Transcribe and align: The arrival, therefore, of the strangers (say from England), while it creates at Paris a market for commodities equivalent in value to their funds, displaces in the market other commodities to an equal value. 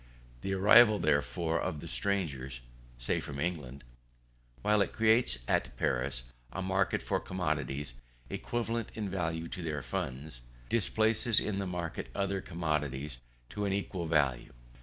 The 0.41 0.53
arrival, 0.55 0.97
therefore, 0.97 1.61
of 1.61 1.79
the 1.79 1.87
strangers 1.87 2.61
(say 2.97 3.19
from 3.19 3.39
England), 3.39 3.83
while 4.63 4.81
it 4.81 4.93
creates 4.93 5.37
at 5.47 5.77
Paris 5.77 6.23
a 6.51 6.63
market 6.63 7.03
for 7.03 7.19
commodities 7.19 7.93
equivalent 8.27 8.91
in 8.95 9.09
value 9.11 9.47
to 9.49 9.61
their 9.61 9.83
funds, 9.83 10.41
displaces 10.69 11.39
in 11.39 11.59
the 11.59 11.67
market 11.67 12.07
other 12.15 12.41
commodities 12.41 13.19
to 13.51 13.65
an 13.65 13.73
equal 13.73 14.07
value. 14.07 14.53